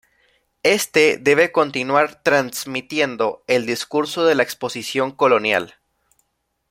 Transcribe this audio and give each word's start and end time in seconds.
Éste 0.63 1.17
debe 1.19 1.51
continuar 1.51 2.23
transmitiendo 2.23 3.43
el 3.45 3.67
discurso 3.67 4.25
de 4.25 4.33
la 4.33 4.41
Exposición 4.41 5.11
Colonial. 5.11 5.75